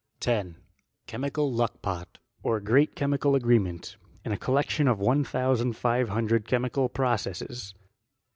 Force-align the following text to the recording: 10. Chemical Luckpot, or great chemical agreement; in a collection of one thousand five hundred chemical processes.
10. 0.21 0.55
Chemical 1.05 1.51
Luckpot, 1.53 2.17
or 2.41 2.59
great 2.59 2.95
chemical 2.95 3.35
agreement; 3.35 3.97
in 4.25 4.31
a 4.31 4.35
collection 4.35 4.87
of 4.87 4.97
one 4.99 5.23
thousand 5.23 5.73
five 5.77 6.09
hundred 6.09 6.47
chemical 6.47 6.89
processes. 6.89 7.75